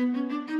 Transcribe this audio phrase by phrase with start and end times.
[0.00, 0.59] Música